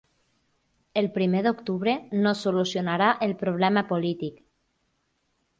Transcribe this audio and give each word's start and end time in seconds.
El 1.01 1.09
primer 1.17 1.41
d’octubre 1.49 1.95
no 2.23 2.33
solucionarà 2.41 3.13
el 3.29 3.39
problema 3.45 3.85
polític. 3.93 4.45